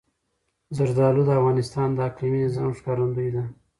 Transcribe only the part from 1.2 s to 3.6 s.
د افغانستان د اقلیمي نظام ښکارندوی ده.